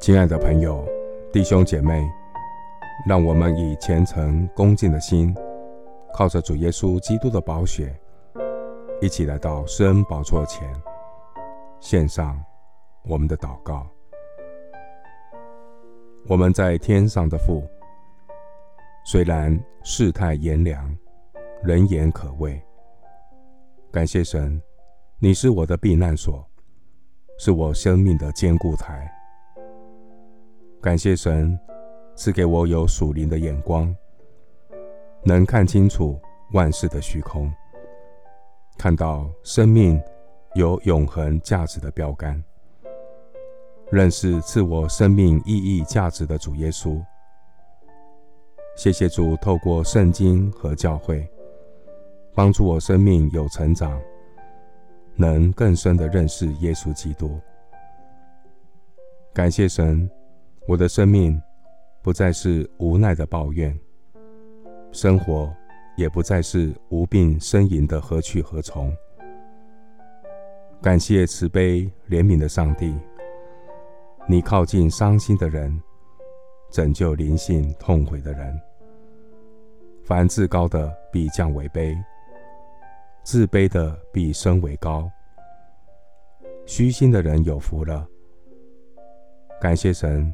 [0.00, 0.82] 亲爱的朋友、
[1.30, 2.10] 弟兄姐妹，
[3.06, 5.36] 让我们以虔诚恭敬的心，
[6.14, 7.94] 靠着主耶稣基督的宝血，
[9.02, 10.66] 一起来到施恩宝座前，
[11.80, 12.42] 献上
[13.04, 13.86] 我们的祷告。
[16.26, 17.62] 我们在天上的父，
[19.04, 20.96] 虽然世态炎凉，
[21.62, 22.58] 人言可畏，
[23.92, 24.58] 感谢神，
[25.18, 26.42] 你是我的避难所，
[27.38, 29.14] 是我生命的坚固台。
[30.82, 31.58] 感谢神
[32.14, 33.94] 赐给我有属灵的眼光，
[35.22, 36.18] 能看清楚
[36.54, 37.52] 万事的虚空，
[38.78, 40.00] 看到生命
[40.54, 42.42] 有永恒价值的标杆，
[43.90, 46.98] 认识赐我生命意义价值的主耶稣。
[48.74, 51.28] 谢谢主透过圣经和教会，
[52.34, 54.00] 帮助我生命有成长，
[55.14, 57.38] 能更深的认识耶稣基督。
[59.34, 60.10] 感谢神。
[60.70, 61.42] 我的生命
[62.00, 63.76] 不再是无奈的抱怨，
[64.92, 65.52] 生活
[65.96, 68.96] 也不再是无病呻吟的何去何从。
[70.80, 72.96] 感谢慈悲怜悯的上帝，
[74.28, 75.76] 你靠近伤心的人，
[76.70, 78.56] 拯救灵性痛悔的人。
[80.04, 81.98] 凡自高的必降为卑，
[83.24, 85.10] 自卑的必升为高。
[86.64, 88.06] 虚心的人有福了。
[89.60, 90.32] 感谢神。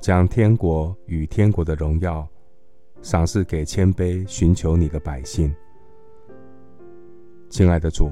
[0.00, 2.26] 将天国与天国的荣耀
[3.02, 5.54] 赏赐给谦卑寻求你的百姓。
[7.50, 8.10] 亲爱的主，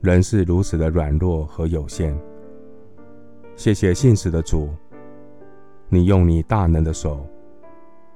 [0.00, 2.18] 人是如此的软弱和有限。
[3.54, 4.70] 谢谢信实的主，
[5.90, 7.26] 你用你大能的手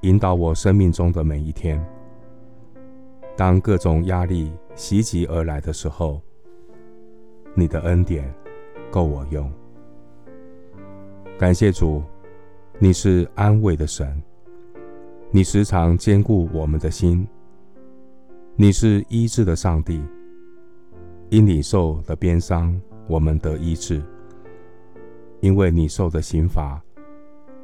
[0.01, 1.79] 引导我生命中的每一天。
[3.37, 6.19] 当各种压力袭击而来的时候，
[7.53, 8.33] 你的恩典
[8.89, 9.51] 够我用。
[11.37, 12.01] 感谢主。
[12.83, 14.19] 你是安慰的神，
[15.29, 17.27] 你时常坚固我们的心。
[18.55, 20.03] 你是医治的上帝，
[21.29, 22.75] 因你受的鞭伤，
[23.05, 24.01] 我们得医治；
[25.41, 26.81] 因为你受的刑罚，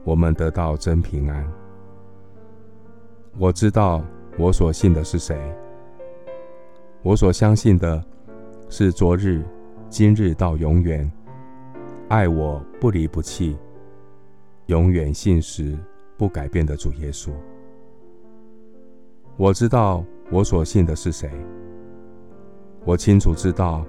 [0.04, 1.52] 我们得到真平安。
[3.40, 4.06] 我知道
[4.38, 5.36] 我所信的是谁，
[7.02, 8.06] 我所相信的
[8.70, 9.44] 是昨日、
[9.90, 11.12] 今日到永远，
[12.08, 13.58] 爱我不离不弃。
[14.68, 15.78] 永远信实
[16.18, 17.32] 不改变的主耶稣，
[19.38, 21.32] 我知道我所信的是谁。
[22.84, 23.86] 我清楚知道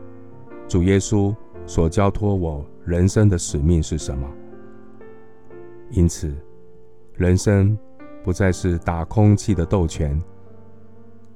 [0.68, 1.34] 主耶稣
[1.66, 4.28] 所交托我人生的使命是什么。
[5.90, 6.32] 因此，
[7.14, 7.76] 人生
[8.22, 10.20] 不再是打空气的斗拳，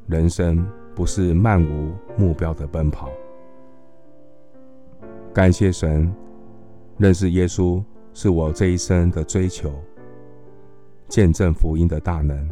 [0.06, 0.64] 人生
[0.94, 3.10] 不是漫无目标的奔跑。
[5.34, 6.14] 感谢神，
[6.97, 7.82] 认识耶稣。
[8.15, 9.73] 是我这一生的追求，
[11.09, 12.50] 见证福音的大能，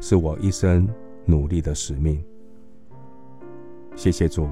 [0.00, 0.88] 是我一生
[1.24, 2.22] 努力的使命。
[3.94, 4.48] 谢谢主，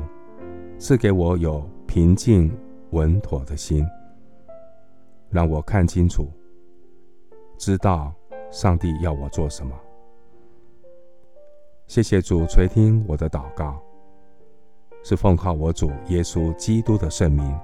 [0.79, 2.57] 赐给我有平静
[2.91, 3.85] 稳妥的心，
[5.31, 6.31] 让我看清楚，
[7.59, 8.15] 知道
[8.51, 9.75] 上帝要我做什么。
[11.89, 13.81] 谢谢主垂听我的祷告，
[15.03, 17.59] 是奉靠我主耶稣基督的圣名。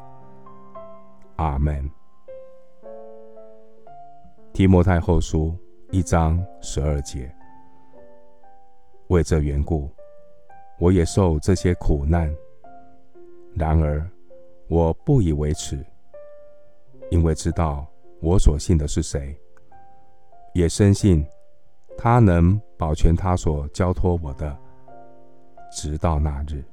[1.36, 2.01] 阿门。
[4.62, 5.58] 提摩太后书
[5.90, 7.28] 一章十二节，
[9.08, 9.90] 为这缘故，
[10.78, 12.32] 我也受这些苦难。
[13.56, 14.08] 然而，
[14.68, 15.84] 我不以为耻，
[17.10, 17.84] 因为知道
[18.20, 19.36] 我所信的是谁，
[20.54, 21.26] 也深信
[21.98, 24.56] 他能保全他所交托我的，
[25.72, 26.64] 直到那日。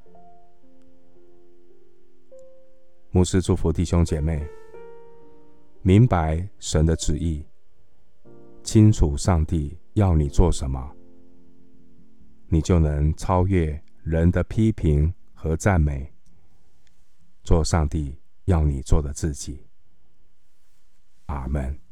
[3.09, 4.47] 牧师祝福弟兄姐妹，
[5.81, 7.43] 明白神的旨意。
[8.71, 10.95] 清楚上帝要你做什么，
[12.49, 16.13] 你就能超越人的批评和赞美，
[17.41, 19.65] 做上帝要你做的自己。
[21.25, 21.88] 阿门。